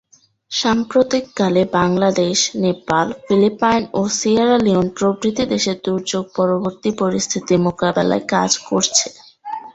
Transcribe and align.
সাম্প্রতিককালে 0.51 1.61
বাংলাদেশ, 1.75 2.37
নেপাল, 2.63 3.07
ফিলিপাইন 3.25 3.81
ও 3.93 4.11
Sierra 4.17 4.57
Leone 4.65 4.87
প্রভৃতি 4.97 5.43
দেশে 5.51 5.73
দুর্যোগ-পরবর্তী 5.83 6.89
পরিস্থিতি 7.01 7.53
মোকাবেলায় 7.65 8.23
কাজ 8.33 8.51
করছে। 8.67 9.07